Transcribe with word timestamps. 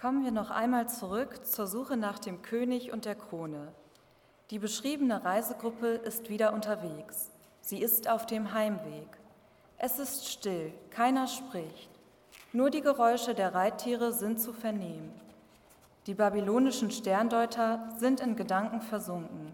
Kommen 0.00 0.24
wir 0.24 0.30
noch 0.30 0.50
einmal 0.50 0.88
zurück 0.88 1.44
zur 1.44 1.66
Suche 1.66 1.98
nach 1.98 2.18
dem 2.18 2.40
König 2.40 2.90
und 2.90 3.04
der 3.04 3.14
Krone. 3.14 3.68
Die 4.50 4.58
beschriebene 4.58 5.26
Reisegruppe 5.26 5.88
ist 5.88 6.30
wieder 6.30 6.54
unterwegs. 6.54 7.30
Sie 7.60 7.82
ist 7.82 8.08
auf 8.08 8.24
dem 8.24 8.54
Heimweg. 8.54 9.18
Es 9.76 9.98
ist 9.98 10.26
still, 10.26 10.72
keiner 10.88 11.26
spricht. 11.26 11.90
Nur 12.54 12.70
die 12.70 12.80
Geräusche 12.80 13.34
der 13.34 13.54
Reittiere 13.54 14.14
sind 14.14 14.40
zu 14.40 14.54
vernehmen. 14.54 15.12
Die 16.06 16.14
babylonischen 16.14 16.90
Sterndeuter 16.90 17.86
sind 17.98 18.20
in 18.20 18.36
Gedanken 18.36 18.80
versunken. 18.80 19.52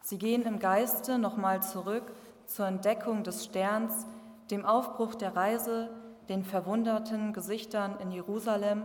Sie 0.00 0.16
gehen 0.16 0.44
im 0.44 0.58
Geiste 0.58 1.18
nochmal 1.18 1.62
zurück 1.62 2.14
zur 2.46 2.66
Entdeckung 2.66 3.24
des 3.24 3.44
Sterns, 3.44 4.06
dem 4.50 4.64
Aufbruch 4.64 5.14
der 5.14 5.36
Reise, 5.36 5.90
den 6.30 6.44
verwunderten 6.44 7.34
Gesichtern 7.34 8.00
in 8.00 8.10
Jerusalem 8.10 8.84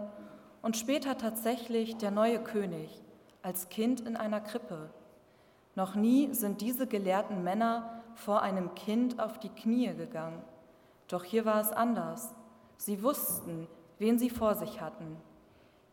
und 0.67 0.75
später 0.75 1.17
tatsächlich 1.17 1.95
der 1.95 2.11
neue 2.11 2.43
König 2.43 3.01
als 3.41 3.69
Kind 3.69 4.01
in 4.01 4.17
einer 4.17 4.41
Krippe. 4.41 4.89
Noch 5.75 5.95
nie 5.95 6.33
sind 6.33 6.59
diese 6.59 6.87
gelehrten 6.87 7.41
Männer 7.41 8.03
vor 8.15 8.41
einem 8.41 8.75
Kind 8.75 9.17
auf 9.17 9.39
die 9.39 9.47
Knie 9.47 9.93
gegangen. 9.95 10.43
Doch 11.07 11.23
hier 11.23 11.45
war 11.45 11.61
es 11.61 11.71
anders. 11.71 12.35
Sie 12.75 13.01
wussten, 13.01 13.69
wen 13.97 14.19
sie 14.19 14.29
vor 14.29 14.55
sich 14.55 14.81
hatten. 14.81 15.15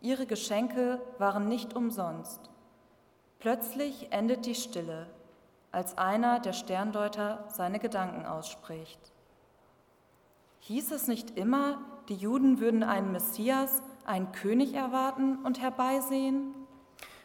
Ihre 0.01 0.27
Geschenke 0.27 1.01
waren 1.19 1.47
nicht 1.47 1.77
umsonst. 1.77 2.41
Plötzlich 3.39 4.09
endet 4.11 4.45
die 4.45 4.57
Stille, 4.57 5.07
als 5.71 5.97
einer 5.99 6.41
der 6.41 6.53
Sterndeuter 6.53 7.45
seine 7.47 7.79
Gedanken 7.79 8.27
ausspricht. 8.27 9.13
Hieß 10.59 10.91
es 10.91 11.07
nicht 11.07 11.39
immer, 11.39 11.79
die 12.09 12.17
Juden 12.17 12.59
würden 12.59 12.83
einen 12.83 13.13
Messias 13.13 13.81
einen 14.07 14.33
König 14.33 14.75
erwarten 14.75 15.39
und 15.45 15.61
herbeisehen? 15.61 16.55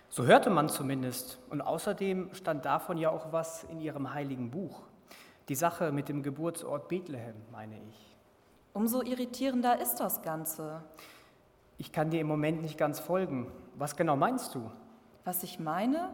So 0.09 0.25
hörte 0.25 0.49
man 0.49 0.69
zumindest. 0.69 1.39
Und 1.49 1.61
außerdem 1.61 2.33
stand 2.33 2.65
davon 2.65 2.97
ja 2.97 3.11
auch 3.11 3.31
was 3.31 3.63
in 3.65 3.79
ihrem 3.79 4.13
heiligen 4.13 4.49
Buch. 4.49 4.81
Die 5.49 5.55
Sache 5.55 5.91
mit 5.91 6.09
dem 6.09 6.23
Geburtsort 6.23 6.87
Bethlehem, 6.87 7.35
meine 7.51 7.75
ich. 7.89 8.15
Umso 8.73 9.01
irritierender 9.01 9.79
ist 9.79 9.95
das 9.95 10.21
Ganze. 10.21 10.83
Ich 11.77 11.91
kann 11.91 12.09
dir 12.09 12.21
im 12.21 12.27
Moment 12.27 12.61
nicht 12.61 12.77
ganz 12.77 12.99
folgen. 12.99 13.51
Was 13.75 13.95
genau 13.95 14.15
meinst 14.15 14.53
du? 14.55 14.69
Was 15.25 15.43
ich 15.43 15.59
meine? 15.59 16.09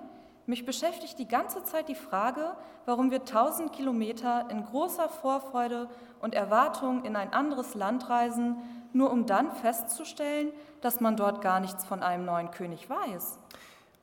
Mich 0.45 0.65
beschäftigt 0.65 1.17
die 1.17 1.27
ganze 1.27 1.63
Zeit 1.63 1.89
die 1.89 1.95
Frage, 1.95 2.55
warum 2.85 3.09
wir 3.09 3.25
tausend 3.25 3.73
Kilometer 3.73 4.47
in 4.51 4.63
großer 4.63 5.09
Vorfreude 5.09 5.89
und 6.21 6.35
Erwartung 6.35 7.03
in 7.03 7.15
ein 7.15 7.33
anderes 7.33 7.73
Land 7.73 8.09
reisen, 8.09 8.57
nur 8.95 9.11
um 9.11 9.25
dann 9.25 9.51
festzustellen, 9.51 10.51
dass 10.81 11.01
man 11.01 11.17
dort 11.17 11.41
gar 11.41 11.59
nichts 11.59 11.85
von 11.85 12.01
einem 12.01 12.25
neuen 12.25 12.49
König 12.49 12.89
weiß. 12.89 13.39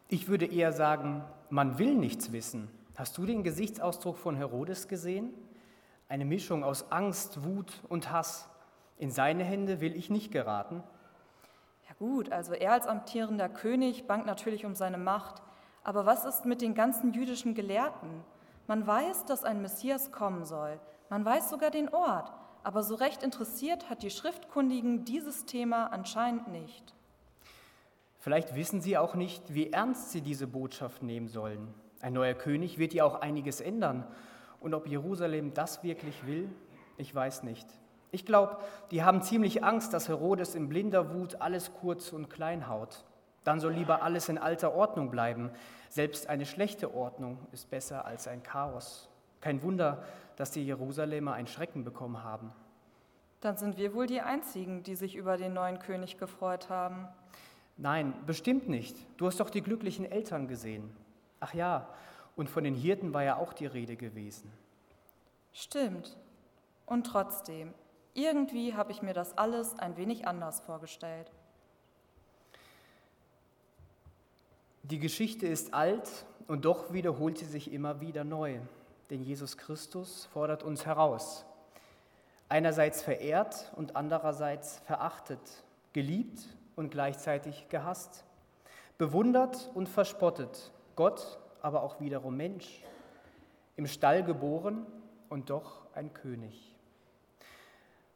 Ich 0.08 0.28
würde 0.28 0.46
eher 0.46 0.72
sagen, 0.72 1.24
man 1.48 1.78
will 1.78 1.94
nichts 1.94 2.32
wissen. 2.32 2.68
Hast 2.94 3.16
du 3.16 3.24
den 3.24 3.42
Gesichtsausdruck 3.42 4.18
von 4.18 4.36
Herodes 4.36 4.88
gesehen? 4.88 5.32
Eine 6.08 6.26
Mischung 6.26 6.62
aus 6.62 6.92
Angst, 6.92 7.42
Wut 7.42 7.72
und 7.88 8.12
Hass. 8.12 8.48
In 8.98 9.10
seine 9.10 9.44
Hände 9.44 9.80
will 9.80 9.96
ich 9.96 10.10
nicht 10.10 10.30
geraten. 10.30 10.82
Ja 11.88 11.94
gut, 11.98 12.30
also 12.30 12.52
er 12.52 12.72
als 12.72 12.86
amtierender 12.86 13.48
König 13.48 14.06
bangt 14.06 14.26
natürlich 14.26 14.66
um 14.66 14.74
seine 14.74 14.98
Macht. 14.98 15.42
Aber 15.84 16.04
was 16.04 16.26
ist 16.26 16.44
mit 16.44 16.60
den 16.60 16.74
ganzen 16.74 17.14
jüdischen 17.14 17.54
Gelehrten? 17.54 18.22
Man 18.66 18.86
weiß, 18.86 19.24
dass 19.24 19.42
ein 19.42 19.62
Messias 19.62 20.12
kommen 20.12 20.44
soll. 20.44 20.78
Man 21.08 21.24
weiß 21.24 21.48
sogar 21.48 21.70
den 21.70 21.88
Ort 21.88 22.30
aber 22.64 22.82
so 22.82 22.94
recht 22.94 23.22
interessiert 23.22 23.90
hat 23.90 24.02
die 24.02 24.10
Schriftkundigen 24.10 25.04
dieses 25.04 25.44
Thema 25.44 25.86
anscheinend 25.86 26.48
nicht. 26.48 26.94
Vielleicht 28.18 28.54
wissen 28.54 28.80
sie 28.80 28.96
auch 28.96 29.14
nicht, 29.14 29.54
wie 29.54 29.72
ernst 29.72 30.12
sie 30.12 30.20
diese 30.20 30.46
Botschaft 30.46 31.02
nehmen 31.02 31.28
sollen. 31.28 31.74
Ein 32.00 32.12
neuer 32.12 32.34
König 32.34 32.78
wird 32.78 32.94
ja 32.94 33.04
auch 33.04 33.20
einiges 33.20 33.60
ändern. 33.60 34.06
Und 34.60 34.74
ob 34.74 34.86
Jerusalem 34.86 35.54
das 35.54 35.82
wirklich 35.82 36.24
will, 36.26 36.48
ich 36.96 37.12
weiß 37.12 37.42
nicht. 37.42 37.66
Ich 38.12 38.26
glaube, 38.26 38.58
die 38.90 39.02
haben 39.02 39.22
ziemlich 39.22 39.64
Angst, 39.64 39.92
dass 39.92 40.08
Herodes 40.08 40.54
in 40.54 40.68
blinder 40.68 41.14
Wut 41.14 41.40
alles 41.40 41.72
kurz 41.74 42.12
und 42.12 42.28
klein 42.28 42.68
haut. 42.68 43.04
Dann 43.42 43.58
soll 43.58 43.72
lieber 43.72 44.02
alles 44.02 44.28
in 44.28 44.38
alter 44.38 44.74
Ordnung 44.74 45.10
bleiben. 45.10 45.50
Selbst 45.88 46.28
eine 46.28 46.46
schlechte 46.46 46.94
Ordnung 46.94 47.38
ist 47.50 47.70
besser 47.70 48.04
als 48.04 48.28
ein 48.28 48.42
Chaos. 48.42 49.08
Kein 49.42 49.62
Wunder, 49.62 50.02
dass 50.36 50.50
die 50.52 50.64
Jerusalemer 50.64 51.34
ein 51.34 51.46
Schrecken 51.46 51.84
bekommen 51.84 52.24
haben. 52.24 52.52
Dann 53.40 53.56
sind 53.56 53.76
wir 53.76 53.92
wohl 53.92 54.06
die 54.06 54.20
Einzigen, 54.20 54.84
die 54.84 54.94
sich 54.94 55.16
über 55.16 55.36
den 55.36 55.52
neuen 55.52 55.80
König 55.80 56.16
gefreut 56.16 56.70
haben. 56.70 57.08
Nein, 57.76 58.14
bestimmt 58.24 58.68
nicht. 58.68 58.96
Du 59.16 59.26
hast 59.26 59.40
doch 59.40 59.50
die 59.50 59.60
glücklichen 59.60 60.04
Eltern 60.04 60.46
gesehen. 60.46 60.90
Ach 61.40 61.52
ja, 61.52 61.88
und 62.36 62.48
von 62.48 62.62
den 62.62 62.74
Hirten 62.74 63.12
war 63.12 63.24
ja 63.24 63.36
auch 63.36 63.52
die 63.52 63.66
Rede 63.66 63.96
gewesen. 63.96 64.50
Stimmt. 65.52 66.16
Und 66.86 67.04
trotzdem, 67.04 67.74
irgendwie 68.14 68.74
habe 68.74 68.92
ich 68.92 69.02
mir 69.02 69.12
das 69.12 69.36
alles 69.36 69.76
ein 69.78 69.96
wenig 69.96 70.26
anders 70.26 70.60
vorgestellt. 70.60 71.32
Die 74.84 75.00
Geschichte 75.00 75.48
ist 75.48 75.74
alt 75.74 76.26
und 76.46 76.64
doch 76.64 76.92
wiederholt 76.92 77.38
sie 77.38 77.44
sich 77.44 77.72
immer 77.72 78.00
wieder 78.00 78.22
neu 78.22 78.60
denn 79.10 79.22
Jesus 79.22 79.56
Christus 79.56 80.26
fordert 80.26 80.62
uns 80.62 80.86
heraus. 80.86 81.44
Einerseits 82.48 83.02
verehrt 83.02 83.72
und 83.76 83.96
andererseits 83.96 84.78
verachtet, 84.80 85.40
geliebt 85.92 86.40
und 86.76 86.90
gleichzeitig 86.90 87.68
gehasst, 87.68 88.24
bewundert 88.98 89.70
und 89.74 89.88
verspottet, 89.88 90.72
Gott, 90.96 91.38
aber 91.62 91.82
auch 91.82 92.00
wiederum 92.00 92.36
Mensch, 92.36 92.84
im 93.76 93.86
Stall 93.86 94.22
geboren 94.22 94.86
und 95.28 95.50
doch 95.50 95.86
ein 95.94 96.12
König. 96.12 96.76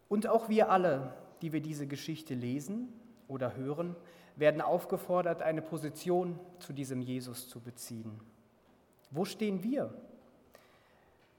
Und 0.09 0.27
auch 0.27 0.49
wir 0.49 0.71
alle, 0.71 1.15
die 1.43 1.53
wir 1.53 1.61
diese 1.61 1.87
Geschichte 1.87 2.35
lesen 2.35 2.93
oder 3.29 3.57
hören, 3.57 3.97
werden 4.37 4.61
aufgefordert, 4.61 5.43
eine 5.43 5.63
Position 5.63 6.39
zu 6.59 6.73
diesem 6.73 7.01
Jesus 7.01 7.49
zu 7.49 7.61
beziehen. 7.61 8.21
Wo 9.11 9.25
stehen 9.25 9.63
wir 9.63 9.95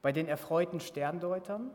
bei 0.01 0.11
den 0.11 0.27
erfreuten 0.27 0.79
Sterndeutern, 0.79 1.71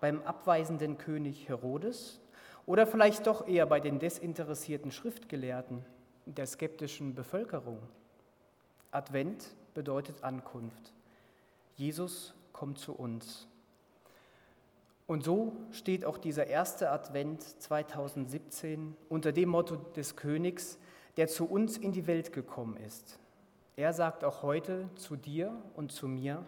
beim 0.00 0.22
abweisenden 0.22 0.98
König 0.98 1.48
Herodes 1.48 2.20
oder 2.66 2.86
vielleicht 2.86 3.26
doch 3.26 3.46
eher 3.46 3.66
bei 3.66 3.80
den 3.80 3.98
desinteressierten 3.98 4.90
Schriftgelehrten 4.90 5.84
der 6.26 6.46
skeptischen 6.46 7.14
Bevölkerung? 7.14 7.78
Advent 8.90 9.54
bedeutet 9.74 10.22
Ankunft. 10.22 10.92
Jesus 11.76 12.34
kommt 12.52 12.78
zu 12.78 12.94
uns. 12.94 13.48
Und 15.06 15.22
so 15.24 15.52
steht 15.72 16.04
auch 16.04 16.16
dieser 16.16 16.46
erste 16.46 16.90
Advent 16.90 17.42
2017 17.42 18.96
unter 19.08 19.32
dem 19.32 19.50
Motto 19.50 19.76
des 19.76 20.16
Königs, 20.16 20.78
der 21.16 21.28
zu 21.28 21.44
uns 21.44 21.76
in 21.76 21.92
die 21.92 22.06
Welt 22.06 22.32
gekommen 22.32 22.76
ist. 22.78 23.18
Er 23.76 23.92
sagt 23.92 24.24
auch 24.24 24.42
heute 24.42 24.88
zu 24.94 25.16
dir 25.16 25.52
und 25.74 25.92
zu 25.92 26.08
mir, 26.08 26.44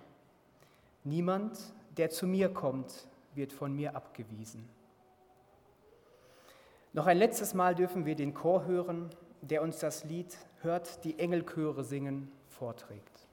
Niemand, 1.06 1.56
der 1.96 2.10
zu 2.10 2.26
mir 2.26 2.48
kommt, 2.48 3.06
wird 3.36 3.52
von 3.52 3.72
mir 3.72 3.94
abgewiesen. 3.94 4.68
Noch 6.92 7.06
ein 7.06 7.16
letztes 7.16 7.54
Mal 7.54 7.76
dürfen 7.76 8.06
wir 8.06 8.16
den 8.16 8.34
Chor 8.34 8.64
hören, 8.64 9.10
der 9.40 9.62
uns 9.62 9.78
das 9.78 10.02
Lied 10.02 10.36
Hört 10.62 11.04
die 11.04 11.16
Engelchöre 11.20 11.84
singen 11.84 12.32
vorträgt. 12.48 13.25